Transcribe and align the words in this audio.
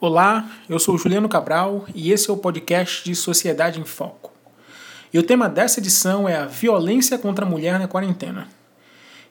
Olá, 0.00 0.50
eu 0.68 0.78
sou 0.78 0.96
Juliano 0.96 1.28
Cabral 1.28 1.84
e 1.94 2.12
esse 2.12 2.30
é 2.30 2.32
o 2.32 2.36
podcast 2.36 3.04
de 3.04 3.14
Sociedade 3.14 3.80
em 3.80 3.84
Foco. 3.84 4.32
E 5.12 5.18
o 5.18 5.22
tema 5.22 5.48
dessa 5.48 5.80
edição 5.80 6.28
é 6.28 6.36
a 6.36 6.46
violência 6.46 7.18
contra 7.18 7.44
a 7.44 7.48
mulher 7.48 7.78
na 7.78 7.88
quarentena. 7.88 8.48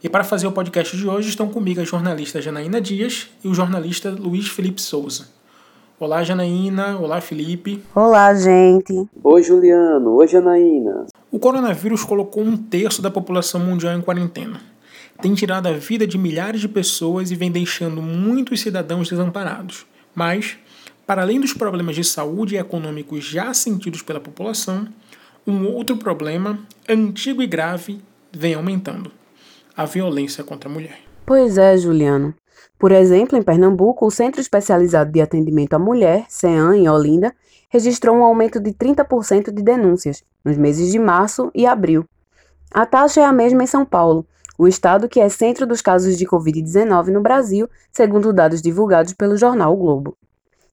E 0.03 0.09
para 0.09 0.23
fazer 0.23 0.47
o 0.47 0.51
podcast 0.51 0.95
de 0.95 1.07
hoje 1.07 1.29
estão 1.29 1.49
comigo 1.49 1.81
a 1.81 1.85
jornalista 1.85 2.41
Janaína 2.41 2.79
Dias 2.79 3.27
e 3.43 3.47
o 3.47 3.53
jornalista 3.53 4.09
Luiz 4.09 4.47
Felipe 4.47 4.81
Souza. 4.81 5.38
Olá, 5.99 6.23
Janaína. 6.23 6.97
Olá, 6.97 7.19
Felipe. 7.19 7.83
Olá, 7.93 8.33
gente. 8.33 9.05
Oi, 9.21 9.43
Juliano. 9.43 10.15
Oi, 10.15 10.27
Janaína. 10.29 11.07
O 11.29 11.37
coronavírus 11.37 12.05
colocou 12.05 12.41
um 12.41 12.55
terço 12.55 13.01
da 13.01 13.11
população 13.11 13.59
mundial 13.59 13.93
em 13.97 14.01
quarentena. 14.01 14.61
Tem 15.21 15.33
tirado 15.33 15.67
a 15.67 15.73
vida 15.73 16.07
de 16.07 16.17
milhares 16.17 16.61
de 16.61 16.69
pessoas 16.69 17.31
e 17.31 17.35
vem 17.35 17.51
deixando 17.51 18.01
muitos 18.01 18.61
cidadãos 18.61 19.09
desamparados. 19.09 19.85
Mas, 20.15 20.57
para 21.05 21.21
além 21.21 21.37
dos 21.37 21.51
problemas 21.51 21.97
de 21.97 22.05
saúde 22.05 22.55
e 22.55 22.57
econômicos 22.57 23.25
já 23.25 23.53
sentidos 23.53 24.01
pela 24.01 24.21
população, 24.21 24.87
um 25.45 25.67
outro 25.67 25.97
problema, 25.97 26.59
antigo 26.87 27.41
e 27.43 27.47
grave, 27.47 27.99
vem 28.31 28.53
aumentando: 28.53 29.11
a 29.75 29.83
violência 29.83 30.45
contra 30.45 30.69
a 30.69 30.71
mulher. 30.71 31.01
Pois 31.25 31.57
é, 31.57 31.77
Juliano. 31.77 32.33
Por 32.77 32.91
exemplo, 32.91 33.37
em 33.37 33.43
Pernambuco, 33.43 34.05
o 34.05 34.11
Centro 34.11 34.39
Especializado 34.39 35.11
de 35.11 35.21
Atendimento 35.21 35.73
à 35.73 35.79
Mulher, 35.79 36.25
CEAM, 36.29 36.75
em 36.75 36.89
Olinda, 36.89 37.33
registrou 37.69 38.15
um 38.15 38.23
aumento 38.23 38.59
de 38.59 38.71
30% 38.71 39.51
de 39.51 39.61
denúncias 39.61 40.23
nos 40.43 40.57
meses 40.57 40.91
de 40.91 40.97
março 40.97 41.51
e 41.53 41.65
abril. 41.65 42.05
A 42.71 42.85
taxa 42.85 43.21
é 43.21 43.25
a 43.25 43.33
mesma 43.33 43.63
em 43.63 43.67
São 43.67 43.85
Paulo, 43.85 44.25
o 44.57 44.67
estado 44.67 45.07
que 45.07 45.19
é 45.19 45.29
centro 45.29 45.65
dos 45.65 45.81
casos 45.81 46.17
de 46.17 46.25
Covid-19 46.25 47.07
no 47.07 47.21
Brasil, 47.21 47.69
segundo 47.91 48.33
dados 48.33 48.61
divulgados 48.61 49.13
pelo 49.13 49.37
jornal 49.37 49.73
o 49.73 49.77
Globo. 49.77 50.17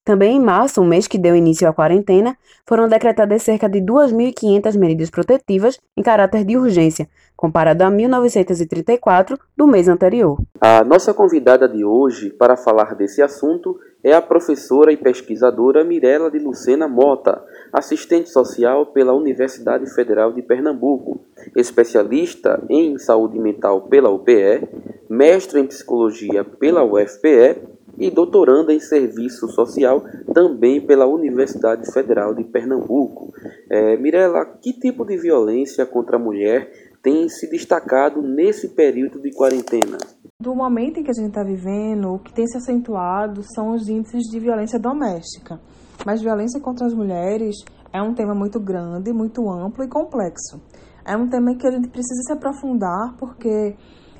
Também 0.07 0.37
em 0.37 0.41
março, 0.41 0.81
o 0.81 0.85
mês 0.85 1.09
que 1.09 1.19
deu 1.19 1.35
início 1.35 1.69
à 1.69 1.73
quarentena, 1.73 2.39
foram 2.65 2.89
decretadas 2.89 3.43
cerca 3.43 3.69
de 3.69 3.81
2.500 3.81 4.79
medidas 4.79 5.11
protetivas 5.11 5.81
em 5.97 6.03
caráter 6.03 6.45
de 6.45 6.57
urgência, 6.57 7.09
comparado 7.37 7.83
a 7.83 7.91
1934 7.91 9.37
do 9.57 9.67
mês 9.67 9.89
anterior. 9.89 10.39
A 10.61 10.85
nossa 10.85 11.13
convidada 11.13 11.69
de 11.69 11.85
hoje 11.85 12.31
para 12.31 12.57
falar 12.57 12.95
desse 12.95 13.21
assunto 13.21 13.81
é 14.01 14.13
a 14.13 14.23
professora 14.23 14.93
e 14.93 14.97
pesquisadora 14.97 15.83
Mirela 15.83 16.31
de 16.31 16.39
Lucena 16.39 16.87
Mota, 16.87 17.43
assistente 17.73 18.31
social 18.31 18.87
pela 18.87 19.13
Universidade 19.13 19.93
Federal 19.93 20.33
de 20.33 20.41
Pernambuco, 20.41 21.21
especialista 21.57 22.63
em 22.71 22.97
saúde 22.97 23.41
mental 23.41 23.89
pela 23.89 24.09
UPE, 24.09 24.69
mestre 25.11 25.59
em 25.59 25.67
psicologia 25.67 26.45
pela 26.45 26.85
UFPE 26.85 27.75
e 27.99 28.11
doutoranda 28.11 28.73
em 28.73 28.81
serviço 28.81 29.49
social 29.49 30.03
também 30.33 30.85
pela 30.85 31.07
Universidade 31.07 31.91
Federal 31.93 32.35
de 32.35 32.45
Pernambuco. 32.45 33.33
É, 33.71 33.97
Mirela, 33.97 34.45
que 34.61 34.73
tipo 34.73 35.05
de 35.05 35.17
violência 35.17 35.87
contra 35.87 36.17
a 36.17 36.21
mulher 36.21 36.71
tem 37.03 37.29
se 37.29 37.49
destacado 37.49 38.21
nesse 38.21 38.75
período 38.75 39.21
de 39.21 39.31
quarentena? 39.31 39.99
Do 40.41 40.55
momento 40.55 41.01
em 41.01 41.03
que 41.03 41.11
a 41.11 41.15
gente 41.15 41.29
está 41.29 41.43
vivendo, 41.43 42.13
o 42.13 42.19
que 42.19 42.35
tem 42.35 42.47
se 42.47 42.59
acentuado 42.59 43.43
são 43.55 43.75
os 43.75 43.89
índices 43.89 44.25
de 44.25 44.39
violência 44.39 44.79
doméstica. 44.79 45.61
Mas 46.05 46.21
violência 46.21 46.61
contra 46.61 46.87
as 46.87 46.93
mulheres 46.93 47.57
é 47.93 48.03
um 48.03 48.13
tema 48.13 48.35
muito 48.35 48.61
grande, 48.61 49.13
muito 49.13 49.49
amplo 49.49 49.83
e 49.85 49.89
complexo. 49.89 50.61
É 51.07 51.17
um 51.17 51.29
tema 51.29 51.57
que 51.57 51.67
a 51.67 51.71
gente 51.71 51.89
precisa 51.89 52.23
se 52.27 52.33
aprofundar 52.33 53.17
porque 53.19 53.77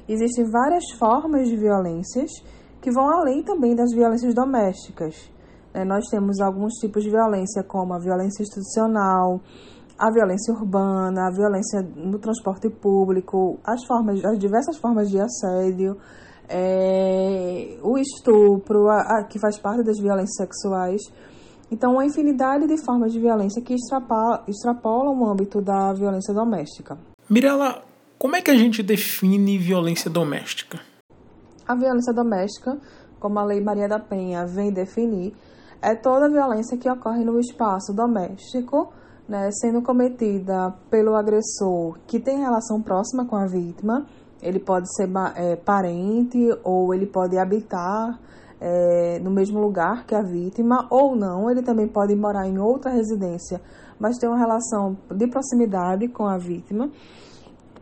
existem 0.09 0.49
várias 0.49 0.85
formas 0.99 1.49
de 1.49 1.57
violências 1.57 2.31
que 2.87 2.91
vão 2.93 3.11
além 3.11 3.43
também 3.43 3.75
das 3.75 3.93
violências 3.93 4.33
domésticas. 4.33 5.29
É, 5.75 5.85
nós 5.85 6.05
temos 6.09 6.41
alguns 6.41 6.75
tipos 6.75 7.03
de 7.03 7.11
violência, 7.11 7.65
como 7.65 7.93
a 7.93 7.99
violência 7.99 8.45
institucional, 8.45 9.41
a 9.99 10.09
violência 10.09 10.55
urbana, 10.55 11.27
a 11.27 11.31
violência 11.33 11.83
no 11.83 12.17
transporte 12.21 12.71
público, 12.71 13.59
as 13.65 13.85
formas, 13.85 14.25
as 14.25 14.39
diversas 14.39 14.77
formas 14.77 15.11
de 15.11 15.19
assédio, 15.21 15.97
é, 16.49 17.77
o 17.83 17.99
estupro, 17.99 18.89
a, 18.89 19.01
a, 19.01 19.25
que 19.25 19.41
faz 19.41 19.59
parte 19.59 19.83
das 19.83 19.99
violências 19.99 20.37
sexuais. 20.37 21.03
Então, 21.69 21.95
uma 21.95 22.07
infinidade 22.07 22.69
de 22.69 22.81
formas 22.85 23.13
de 23.13 23.19
violência 23.19 23.61
que 23.61 23.75
extrapolam, 23.75 25.19
o 25.19 25.29
âmbito 25.29 25.61
da 25.61 25.93
violência 25.93 26.33
doméstica. 26.33 26.97
Mirela, 27.29 27.83
como 28.17 28.37
é 28.37 28.41
que 28.41 28.53
a 28.53 28.57
gente 28.57 28.81
define 28.81 29.59
violência 29.59 30.09
doméstica? 30.09 30.79
A 31.67 31.75
violência 31.75 32.13
doméstica, 32.13 32.79
como 33.19 33.39
a 33.39 33.45
Lei 33.45 33.61
Maria 33.61 33.89
da 33.89 33.99
Penha 33.99 34.47
vem 34.47 34.73
definir, 34.73 35.35
é 35.83 35.95
toda 35.95 36.29
violência 36.29 36.79
que 36.79 36.89
ocorre 36.89 37.25
no 37.25 37.39
espaço 37.41 37.93
doméstico, 37.93 38.93
né, 39.29 39.51
sendo 39.51 39.83
cometida 39.83 40.73
pelo 40.89 41.17
agressor 41.17 41.99
que 42.07 42.21
tem 42.21 42.39
relação 42.39 42.81
próxima 42.81 43.27
com 43.27 43.37
a 43.37 43.47
vítima. 43.47 44.07
Ele 44.41 44.61
pode 44.61 44.87
ser 44.95 45.09
é, 45.35 45.57
parente 45.57 46.39
ou 46.63 46.95
ele 46.95 47.07
pode 47.07 47.37
habitar 47.37 48.19
é, 48.61 49.19
no 49.19 49.31
mesmo 49.31 49.59
lugar 49.61 50.07
que 50.07 50.15
a 50.15 50.23
vítima, 50.23 50.87
ou 50.91 51.17
não, 51.17 51.51
ele 51.51 51.63
também 51.63 51.89
pode 51.89 52.15
morar 52.15 52.47
em 52.47 52.59
outra 52.59 52.91
residência, 52.91 53.61
mas 53.99 54.19
ter 54.19 54.29
uma 54.29 54.39
relação 54.39 54.97
de 55.11 55.27
proximidade 55.27 56.09
com 56.09 56.27
a 56.27 56.39
vítima. 56.39 56.91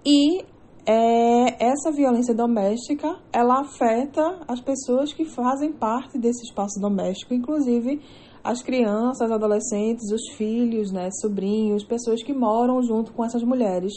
E 0.04 0.44
é, 0.86 1.64
essa 1.64 1.90
violência 1.90 2.34
doméstica 2.34 3.16
ela 3.32 3.60
afeta 3.60 4.40
as 4.46 4.60
pessoas 4.60 5.12
que 5.12 5.24
fazem 5.24 5.72
parte 5.72 6.18
desse 6.18 6.44
espaço 6.44 6.78
doméstico, 6.80 7.32
inclusive 7.32 8.00
as 8.42 8.62
crianças, 8.62 9.30
adolescentes, 9.30 10.10
os 10.12 10.36
filhos, 10.36 10.92
né, 10.92 11.08
sobrinhos, 11.20 11.82
pessoas 11.82 12.22
que 12.22 12.34
moram 12.34 12.82
junto 12.82 13.12
com 13.12 13.24
essas 13.24 13.42
mulheres 13.42 13.92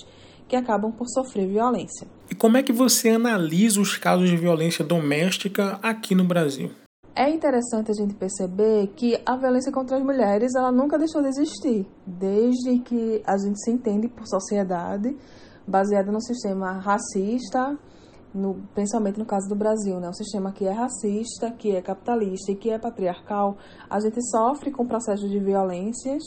que 0.47 0.55
acabam 0.55 0.89
por 0.91 1.05
sofrer 1.09 1.47
violência. 1.47 2.07
E 2.31 2.35
como 2.35 2.55
é 2.55 2.63
que 2.63 2.71
você 2.71 3.09
analisa 3.09 3.81
os 3.81 3.97
casos 3.97 4.29
de 4.29 4.37
violência 4.37 4.85
doméstica 4.85 5.77
aqui 5.83 6.15
no 6.15 6.23
Brasil? 6.23 6.71
É 7.13 7.29
interessante 7.29 7.91
a 7.91 7.93
gente 7.93 8.13
perceber 8.13 8.87
que 8.95 9.19
a 9.25 9.35
violência 9.35 9.71
contra 9.71 9.97
as 9.97 10.03
mulheres 10.03 10.53
ela 10.55 10.71
nunca 10.71 10.97
deixou 10.97 11.21
de 11.21 11.27
existir, 11.27 11.85
desde 12.05 12.79
que 12.79 13.21
a 13.25 13.37
gente 13.37 13.59
se 13.59 13.71
entende 13.71 14.07
por 14.07 14.25
sociedade 14.27 15.17
baseada 15.67 16.11
no 16.11 16.21
sistema 16.21 16.79
racista, 16.79 17.77
no, 18.33 18.55
principalmente 18.73 19.19
no 19.19 19.25
caso 19.25 19.49
do 19.49 19.55
Brasil, 19.55 19.99
né? 19.99 20.09
um 20.09 20.13
sistema 20.13 20.51
que 20.51 20.65
é 20.65 20.71
racista, 20.71 21.51
que 21.51 21.75
é 21.75 21.81
capitalista 21.81 22.51
e 22.51 22.55
que 22.55 22.69
é 22.69 22.79
patriarcal, 22.79 23.57
a 23.89 23.99
gente 23.99 24.21
sofre 24.29 24.71
com 24.71 24.85
processos 24.85 25.29
de 25.29 25.39
violências, 25.39 26.23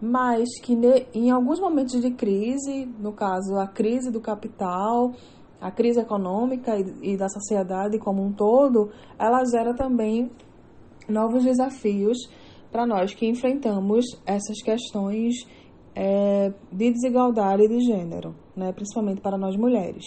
mas 0.00 0.48
que 0.62 0.74
ne, 0.74 1.06
em 1.14 1.30
alguns 1.30 1.60
momentos 1.60 2.00
de 2.00 2.10
crise, 2.10 2.86
no 2.98 3.12
caso 3.12 3.56
a 3.56 3.66
crise 3.66 4.10
do 4.10 4.20
capital, 4.20 5.12
a 5.60 5.70
crise 5.70 6.00
econômica 6.00 6.76
e, 6.76 7.14
e 7.14 7.16
da 7.16 7.28
sociedade 7.28 7.98
como 7.98 8.22
um 8.22 8.32
todo, 8.32 8.90
ela 9.18 9.44
gera 9.44 9.74
também 9.74 10.30
novos 11.08 11.44
desafios 11.44 12.18
para 12.72 12.86
nós 12.86 13.14
que 13.14 13.26
enfrentamos 13.26 14.04
essas 14.26 14.60
questões 14.62 15.34
é, 15.94 16.52
de 16.72 16.90
desigualdade 16.90 17.68
de 17.68 17.80
gênero, 17.80 18.34
né, 18.56 18.72
principalmente 18.72 19.20
para 19.20 19.38
nós 19.38 19.56
mulheres, 19.56 20.04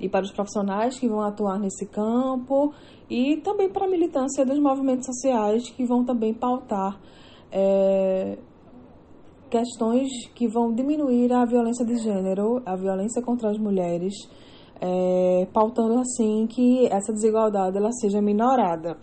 e 0.00 0.08
para 0.08 0.24
os 0.24 0.32
profissionais 0.32 0.98
que 0.98 1.08
vão 1.08 1.20
atuar 1.20 1.58
nesse 1.58 1.86
campo, 1.86 2.72
e 3.08 3.36
também 3.38 3.68
para 3.68 3.86
a 3.86 3.88
militância 3.88 4.44
dos 4.44 4.58
movimentos 4.58 5.06
sociais 5.06 5.70
que 5.70 5.84
vão 5.84 6.04
também 6.04 6.34
pautar 6.34 7.00
é, 7.50 8.38
questões 9.50 10.08
que 10.34 10.46
vão 10.46 10.72
diminuir 10.74 11.32
a 11.32 11.44
violência 11.44 11.84
de 11.84 11.96
gênero, 11.96 12.62
a 12.66 12.76
violência 12.76 13.22
contra 13.22 13.50
as 13.50 13.58
mulheres, 13.58 14.14
é, 14.80 15.46
pautando 15.52 15.98
assim 15.98 16.46
que 16.46 16.86
essa 16.86 17.12
desigualdade 17.12 17.76
ela 17.76 17.90
seja 17.92 18.20
minorada. 18.20 18.96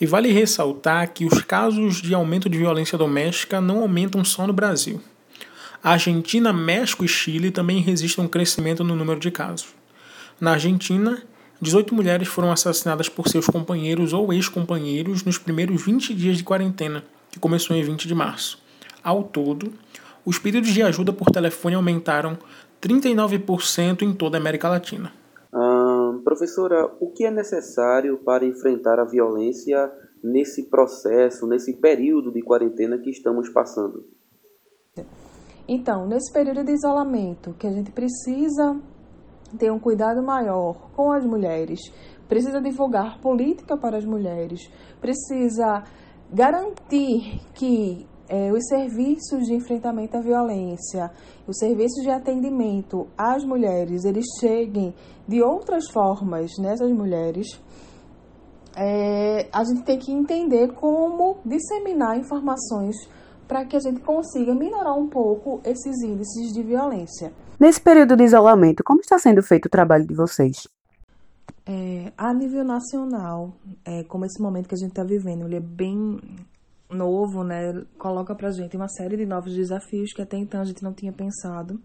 E 0.00 0.06
vale 0.06 0.32
ressaltar 0.32 1.12
que 1.12 1.26
os 1.26 1.42
casos 1.42 2.00
de 2.00 2.14
aumento 2.14 2.48
de 2.48 2.56
violência 2.56 2.96
doméstica 2.96 3.60
não 3.60 3.82
aumentam 3.82 4.24
só 4.24 4.46
no 4.46 4.52
Brasil. 4.52 5.00
A 5.82 5.92
Argentina, 5.92 6.52
México 6.52 7.06
e 7.06 7.08
Chile 7.08 7.50
também 7.50 7.80
resistem 7.80 8.22
a 8.22 8.26
um 8.26 8.30
crescimento 8.30 8.84
no 8.84 8.94
número 8.94 9.18
de 9.18 9.30
casos. 9.30 9.74
Na 10.38 10.52
Argentina, 10.52 11.22
18 11.58 11.94
mulheres 11.94 12.28
foram 12.28 12.52
assassinadas 12.52 13.08
por 13.08 13.28
seus 13.28 13.46
companheiros 13.46 14.12
ou 14.12 14.30
ex-companheiros 14.30 15.24
nos 15.24 15.38
primeiros 15.38 15.82
20 15.82 16.12
dias 16.12 16.36
de 16.36 16.44
quarentena, 16.44 17.02
que 17.30 17.38
começou 17.38 17.74
em 17.74 17.82
20 17.82 18.06
de 18.06 18.14
março. 18.14 18.62
Ao 19.02 19.22
todo, 19.22 19.72
os 20.22 20.38
pedidos 20.38 20.68
de 20.68 20.82
ajuda 20.82 21.14
por 21.14 21.30
telefone 21.30 21.74
aumentaram 21.74 22.36
39% 22.82 24.02
em 24.02 24.12
toda 24.12 24.36
a 24.36 24.40
América 24.40 24.68
Latina. 24.68 25.10
professora, 26.22 26.90
o 27.00 27.10
que 27.10 27.24
é 27.24 27.30
necessário 27.30 28.18
para 28.18 28.44
enfrentar 28.44 28.98
a 28.98 29.06
violência 29.06 29.90
nesse 30.22 30.68
processo, 30.68 31.46
nesse 31.46 31.72
período 31.72 32.30
de 32.30 32.42
quarentena 32.42 32.98
que 32.98 33.08
estamos 33.08 33.48
passando? 33.48 34.04
Então, 35.72 36.04
nesse 36.04 36.32
período 36.32 36.64
de 36.64 36.72
isolamento, 36.72 37.54
que 37.54 37.64
a 37.64 37.70
gente 37.70 37.92
precisa 37.92 38.76
ter 39.56 39.70
um 39.70 39.78
cuidado 39.78 40.20
maior 40.20 40.90
com 40.96 41.12
as 41.12 41.24
mulheres, 41.24 41.78
precisa 42.26 42.60
divulgar 42.60 43.20
política 43.20 43.76
para 43.76 43.96
as 43.96 44.04
mulheres, 44.04 44.68
precisa 45.00 45.84
garantir 46.32 47.40
que 47.54 48.04
é, 48.28 48.50
os 48.50 48.66
serviços 48.66 49.46
de 49.46 49.54
enfrentamento 49.54 50.16
à 50.16 50.20
violência, 50.20 51.08
os 51.46 51.56
serviços 51.56 52.02
de 52.02 52.10
atendimento 52.10 53.06
às 53.16 53.44
mulheres, 53.44 54.04
eles 54.04 54.24
cheguem 54.40 54.92
de 55.28 55.40
outras 55.40 55.88
formas 55.88 56.50
nessas 56.58 56.90
mulheres, 56.90 57.46
é, 58.76 59.48
a 59.52 59.62
gente 59.62 59.84
tem 59.84 60.00
que 60.00 60.10
entender 60.10 60.72
como 60.72 61.38
disseminar 61.44 62.18
informações 62.18 62.96
para 63.50 63.64
que 63.64 63.76
a 63.76 63.80
gente 63.80 64.00
consiga 64.02 64.54
minorar 64.54 64.96
um 64.96 65.08
pouco 65.08 65.60
esses 65.64 66.00
índices 66.04 66.52
de 66.52 66.62
violência. 66.62 67.32
Nesse 67.58 67.80
período 67.80 68.16
de 68.16 68.22
isolamento, 68.22 68.84
como 68.84 69.00
está 69.00 69.18
sendo 69.18 69.42
feito 69.42 69.66
o 69.66 69.68
trabalho 69.68 70.06
de 70.06 70.14
vocês? 70.14 70.68
É, 71.66 72.12
a 72.16 72.32
nível 72.32 72.62
nacional, 72.62 73.52
é, 73.84 74.04
como 74.04 74.24
esse 74.24 74.40
momento 74.40 74.68
que 74.68 74.76
a 74.76 74.78
gente 74.78 74.90
está 74.90 75.02
vivendo, 75.02 75.46
ele 75.46 75.56
é 75.56 75.60
bem 75.60 76.20
novo, 76.88 77.42
né? 77.42 77.82
Coloca 77.98 78.36
pra 78.36 78.52
gente 78.52 78.76
uma 78.76 78.88
série 78.88 79.16
de 79.16 79.26
novos 79.26 79.52
desafios 79.52 80.12
que 80.12 80.22
até 80.22 80.36
então 80.36 80.60
a 80.60 80.64
gente 80.64 80.84
não 80.84 80.92
tinha 80.92 81.12
pensado. 81.12 81.80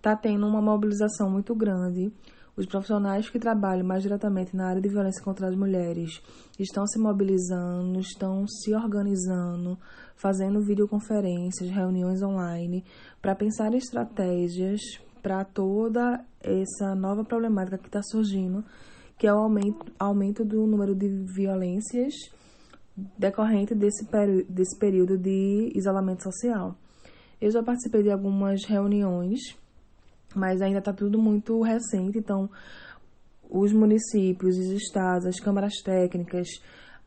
Tá 0.00 0.14
tendo 0.14 0.46
uma 0.46 0.62
mobilização 0.62 1.28
muito 1.28 1.52
grande. 1.52 2.12
Os 2.56 2.64
profissionais 2.64 3.28
que 3.28 3.38
trabalham 3.38 3.86
mais 3.86 4.02
diretamente 4.02 4.56
na 4.56 4.68
área 4.68 4.80
de 4.80 4.88
violência 4.88 5.22
contra 5.22 5.46
as 5.46 5.54
mulheres 5.54 6.22
estão 6.58 6.86
se 6.86 6.98
mobilizando, 6.98 8.00
estão 8.00 8.46
se 8.48 8.74
organizando, 8.74 9.78
fazendo 10.14 10.62
videoconferências, 10.62 11.68
reuniões 11.68 12.22
online, 12.22 12.82
para 13.20 13.34
pensar 13.34 13.74
estratégias 13.74 14.80
para 15.22 15.44
toda 15.44 16.24
essa 16.40 16.94
nova 16.94 17.24
problemática 17.24 17.76
que 17.76 17.88
está 17.88 18.00
surgindo, 18.02 18.64
que 19.18 19.26
é 19.26 19.34
o 19.34 19.36
aumento, 19.36 19.92
aumento 19.98 20.42
do 20.42 20.66
número 20.66 20.94
de 20.94 21.08
violências 21.08 22.14
decorrente 23.18 23.74
desse, 23.74 24.06
desse 24.48 24.78
período 24.78 25.18
de 25.18 25.72
isolamento 25.74 26.22
social. 26.22 26.74
Eu 27.38 27.50
já 27.50 27.62
participei 27.62 28.02
de 28.02 28.10
algumas 28.10 28.64
reuniões, 28.64 29.40
mas 30.34 30.60
ainda 30.60 30.78
está 30.78 30.92
tudo 30.92 31.20
muito 31.20 31.60
recente, 31.62 32.18
então 32.18 32.50
os 33.48 33.72
municípios, 33.72 34.56
os 34.58 34.70
estados, 34.70 35.26
as 35.26 35.40
câmaras 35.40 35.74
técnicas, 35.82 36.48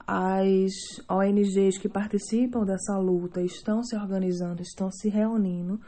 as 0.07 0.71
ONGs 1.07 1.77
que 1.77 1.88
participam 1.88 2.66
dessa 2.66 2.98
luta 2.98 3.42
estão 3.42 3.83
se 3.83 3.95
organizando, 3.95 4.62
estão 4.62 4.89
se 4.89 5.10
reunindo 5.10 5.80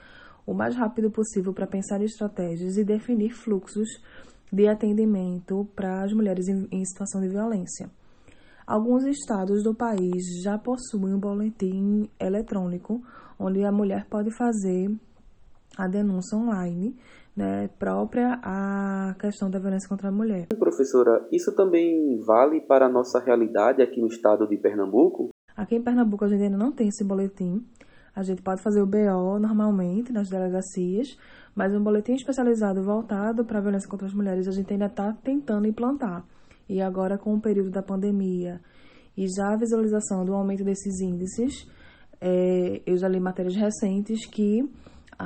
o 0.45 0.54
mais 0.54 0.75
rápido 0.75 1.10
possível 1.10 1.54
para 1.54 1.66
pensar 1.66 2.01
estratégias 2.01 2.78
e 2.78 2.83
definir 2.83 3.31
fluxos 3.31 3.89
de 4.51 4.68
atendimento 4.68 5.68
para 5.75 6.04
as 6.04 6.13
mulheres 6.13 6.48
em, 6.48 6.68
em 6.72 6.86
situação 6.86 7.22
de 7.22 7.30
violência. 7.30 7.89
Alguns 8.68 9.06
estados 9.06 9.63
do 9.63 9.74
país 9.74 10.24
já 10.44 10.57
possuem 10.57 11.13
um 11.13 11.19
boletim 11.19 12.10
eletrônico 12.19 13.01
onde 13.39 13.63
a 13.63 13.72
mulher 13.72 14.06
pode 14.06 14.30
fazer 14.31 14.95
a 15.77 15.88
denúncia 15.88 16.38
online, 16.38 16.95
né, 17.36 17.69
própria 17.80 18.39
à 18.44 19.16
questão 19.19 19.50
da 19.50 19.60
violência 19.60 19.88
contra 19.88 20.10
a 20.10 20.12
mulher. 20.12 20.48
Professora, 20.57 21.25
isso 21.31 21.56
também 21.56 22.19
vale 22.25 22.62
para 22.62 22.86
a 22.86 22.89
nossa 22.89 23.19
realidade 23.19 23.81
aqui 23.81 24.01
no 24.01 24.07
estado 24.07 24.48
de 24.48 24.57
Pernambuco? 24.57 25.30
Aqui 25.56 25.75
em 25.75 25.81
Pernambuco 25.81 26.25
a 26.25 26.28
gente 26.28 26.44
ainda 26.44 26.57
não 26.57 26.72
tem 26.72 26.88
esse 26.88 27.04
boletim. 27.04 27.66
A 28.13 28.24
gente 28.24 28.42
pode 28.42 28.62
fazer 28.62 28.81
o 28.81 28.86
BO 28.86 29.39
normalmente 29.39 30.12
nas 30.12 30.30
delegacias, 30.30 31.18
mas 31.56 31.74
um 31.74 31.81
boletim 31.81 32.13
especializado 32.13 32.83
voltado 32.83 33.45
para 33.45 33.60
a 33.60 33.62
violência 33.62 33.89
contra 33.89 34.06
as 34.06 34.13
mulheres 34.13 34.48
a 34.48 34.51
gente 34.51 34.72
ainda 34.72 34.88
está 34.88 35.13
tentando 35.24 35.68
implantar. 35.68 36.25
E 36.68 36.81
agora, 36.81 37.18
com 37.18 37.34
o 37.34 37.42
período 37.42 37.69
da 37.69 37.81
pandemia 37.81 38.60
e 39.16 39.25
já 39.27 39.54
a 39.54 39.57
visualização 39.57 40.25
do 40.25 40.34
aumento 40.34 40.63
desses 40.63 41.00
índices, 41.00 41.68
é, 42.19 42.81
eu 42.86 42.98
já 42.98 43.07
li 43.07 43.19
matérias 43.19 43.56
recentes 43.56 44.25
que 44.25 44.69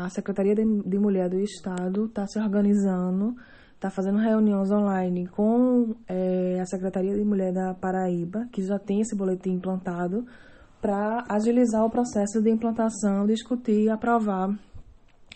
a 0.04 0.10
Secretaria 0.10 0.54
de, 0.54 1.00
Mulher 1.00 1.30
do 1.30 1.40
Estado 1.40 2.06
está 2.06 2.28
se 2.28 2.38
organizando, 2.38 3.34
está 3.76 3.90
fazendo 3.90 4.18
reuniões 4.18 4.70
online 4.70 5.28
com 5.28 5.96
é, 6.08 6.60
a 6.60 6.66
Secretaria 6.66 7.16
de 7.16 7.24
Mulher 7.24 7.54
da 7.54 7.74
Paraíba, 7.74 8.46
que 8.52 8.62
já 8.62 8.78
tem 8.78 9.00
esse 9.00 9.16
boletim 9.16 9.52
implantado, 9.52 10.26
para 10.82 11.24
agilizar 11.30 11.86
o 11.86 11.90
processo 11.90 12.42
de 12.42 12.52
implantação, 12.52 13.26
discutir, 13.26 13.90
aprovar 13.90 14.54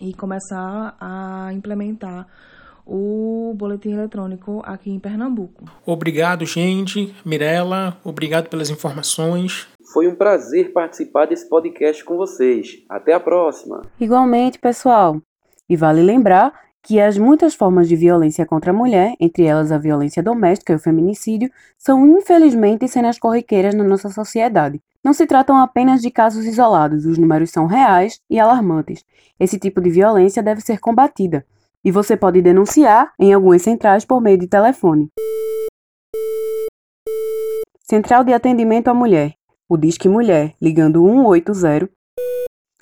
e 0.02 0.14
começar 0.14 0.96
a 1.00 1.54
implementar 1.54 2.28
o 2.89 3.53
boletim 3.56 3.91
eletrônico 3.91 4.62
aqui 4.65 4.89
em 4.89 5.00
Pernambuco. 5.00 5.65
Obrigado, 5.86 6.45
gente. 6.45 7.13
Mirella, 7.24 7.95
obrigado 8.03 8.50
pelas 8.50 8.69
informações. 8.69 9.68
Foi 9.94 10.07
um 10.07 10.15
prazer 10.15 10.74
participar 10.74 11.27
desse 11.27 11.47
podcast 11.47 12.03
com 12.03 12.18
vocês. 12.18 12.83
Até 12.89 13.13
a 13.13 13.19
próxima. 13.19 13.83
Igualmente, 14.00 14.57
pessoal. 14.57 15.21
E 15.69 15.75
vale 15.75 16.01
lembrar 16.01 16.51
que 16.81 17.00
as 17.00 17.18
muitas 17.18 17.53
formas 17.53 17.88
de 17.88 17.95
violência 17.95 18.45
contra 18.45 18.71
a 18.71 18.74
mulher, 18.74 19.13
entre 19.19 19.44
elas 19.44 19.71
a 19.71 19.77
violência 19.77 20.24
doméstica 20.24 20.74
e 20.74 20.75
o 20.75 20.80
feminicídio, 20.80 21.51
são 21.77 22.07
infelizmente 22.18 22.88
cenas 22.88 23.19
corriqueiras 23.19 23.75
na 23.75 23.83
nossa 23.83 24.09
sociedade. 24.09 24.81
Não 25.03 25.13
se 25.13 25.27
tratam 25.27 25.57
apenas 25.57 26.01
de 26.01 26.09
casos 26.09 26.45
isolados, 26.45 27.06
os 27.06 27.18
números 27.18 27.51
são 27.51 27.68
reais 27.68 28.19
e 28.30 28.39
alarmantes. 28.39 29.06
Esse 29.39 29.59
tipo 29.59 29.80
de 29.80 29.89
violência 29.89 30.41
deve 30.41 30.62
ser 30.62 30.80
combatida 30.80 31.45
e 31.84 31.92
você 31.92 32.18
pode 32.18 32.42
denunciar 32.42 33.14
em 33.20 33.34
algumas 33.34 33.62
centrais 33.62 34.06
por 34.06 34.22
meio 34.22 34.38
de 34.38 34.48
telefone. 34.48 35.10
Central 37.84 38.24
de 38.24 38.34
Atendimento 38.34 38.90
à 38.90 38.94
Mulher, 38.94 39.34
o 39.68 39.78
Disque 39.78 40.08
Mulher, 40.08 40.54
ligando 40.62 41.04
180, 41.04 41.90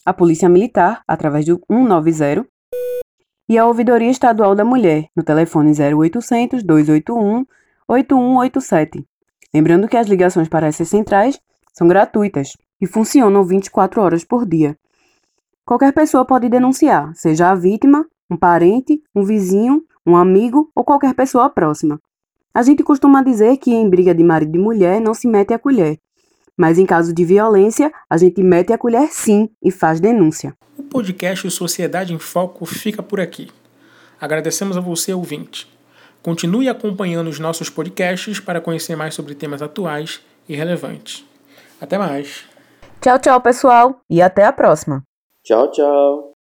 a 0.05 0.13
Polícia 0.13 0.49
Militar, 0.49 1.01
através 1.07 1.45
do 1.45 1.61
190, 1.69 2.45
e 3.49 3.57
a 3.57 3.65
Ouvidoria 3.65 4.09
Estadual 4.09 4.55
da 4.55 4.65
Mulher, 4.65 5.07
no 5.15 5.23
telefone 5.23 5.71
0800 5.71 6.63
281 6.63 7.45
8187. 7.87 9.05
Lembrando 9.53 9.87
que 9.87 9.95
as 9.95 10.07
ligações 10.07 10.49
para 10.49 10.67
essas 10.67 10.89
centrais 10.89 11.39
são 11.73 11.87
gratuitas 11.87 12.57
e 12.81 12.85
funcionam 12.85 13.45
24 13.45 14.01
horas 14.01 14.25
por 14.25 14.45
dia. 14.45 14.77
Qualquer 15.65 15.93
pessoa 15.93 16.25
pode 16.25 16.49
denunciar, 16.49 17.13
seja 17.15 17.49
a 17.49 17.55
vítima 17.55 18.05
um 18.29 18.37
parente, 18.37 19.01
um 19.15 19.23
vizinho, 19.23 19.83
um 20.05 20.15
amigo 20.15 20.71
ou 20.75 20.83
qualquer 20.83 21.13
pessoa 21.13 21.49
próxima. 21.49 21.99
A 22.53 22.63
gente 22.63 22.83
costuma 22.83 23.21
dizer 23.21 23.57
que 23.57 23.71
em 23.71 23.89
briga 23.89 24.15
de 24.15 24.23
marido 24.23 24.55
e 24.55 24.59
mulher 24.59 24.99
não 24.99 25.13
se 25.13 25.27
mete 25.27 25.53
a 25.53 25.59
colher. 25.59 25.99
Mas 26.57 26.79
em 26.79 26.85
caso 26.85 27.13
de 27.13 27.23
violência, 27.23 27.91
a 28.09 28.17
gente 28.17 28.41
mete 28.41 28.73
a 28.73 28.77
colher 28.77 29.09
sim 29.11 29.49
e 29.63 29.69
faz 29.69 29.99
denúncia. 29.99 30.55
O 30.75 30.83
podcast 30.83 31.49
Sociedade 31.51 32.13
em 32.13 32.19
Foco 32.19 32.65
fica 32.65 33.03
por 33.03 33.19
aqui. 33.19 33.49
Agradecemos 34.19 34.75
a 34.75 34.81
você, 34.81 35.13
ouvinte. 35.13 35.71
Continue 36.23 36.67
acompanhando 36.67 37.29
os 37.29 37.39
nossos 37.39 37.69
podcasts 37.69 38.39
para 38.39 38.59
conhecer 38.59 38.95
mais 38.95 39.13
sobre 39.13 39.35
temas 39.35 39.61
atuais 39.61 40.19
e 40.49 40.55
relevantes. 40.55 41.23
Até 41.79 41.97
mais. 41.97 42.43
Tchau, 42.99 43.19
tchau, 43.19 43.39
pessoal, 43.39 44.01
e 44.09 44.21
até 44.21 44.43
a 44.43 44.51
próxima. 44.51 45.03
Tchau, 45.43 45.69
tchau. 45.71 46.33